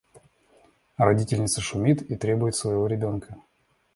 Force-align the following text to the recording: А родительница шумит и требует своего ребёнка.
А 0.95 1.05
родительница 1.05 1.61
шумит 1.61 2.01
и 2.01 2.15
требует 2.15 2.55
своего 2.55 2.87
ребёнка. 2.87 3.37